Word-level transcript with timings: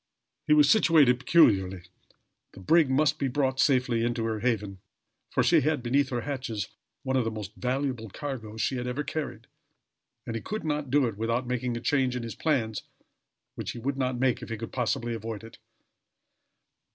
He 0.47 0.53
was 0.53 0.67
situated 0.67 1.19
peculiarly. 1.19 1.83
The 2.53 2.59
brig 2.59 2.89
must 2.89 3.19
be 3.19 3.27
brought 3.27 3.59
safely 3.59 4.03
into 4.03 4.25
her 4.25 4.39
haven, 4.39 4.79
for 5.29 5.43
she 5.43 5.61
had 5.61 5.83
beneath 5.83 6.09
her 6.09 6.21
hatches 6.21 6.69
one 7.03 7.15
of 7.15 7.23
the 7.23 7.29
most 7.29 7.53
valuable 7.53 8.09
cargoes 8.09 8.61
she 8.61 8.77
had 8.77 8.87
ever 8.87 9.03
carried 9.03 9.45
and 10.25 10.35
he 10.35 10.41
could 10.41 10.63
not 10.65 10.89
do 10.89 11.05
it 11.05 11.17
without 11.17 11.45
making 11.45 11.77
a 11.77 11.81
change 11.81 12.15
in 12.15 12.23
his 12.23 12.33
plans 12.33 12.81
which 13.53 13.73
he 13.73 13.77
would 13.77 13.95
not 13.95 14.17
make 14.17 14.41
if 14.41 14.49
he 14.49 14.57
could 14.57 14.71
possibly 14.73 15.13
avoid 15.13 15.43
it. 15.43 15.59